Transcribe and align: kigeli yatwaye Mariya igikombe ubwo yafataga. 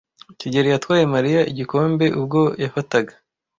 kigeli 0.39 0.69
yatwaye 0.73 1.03
Mariya 1.15 1.41
igikombe 1.51 2.05
ubwo 2.19 2.41
yafataga. 2.63 3.13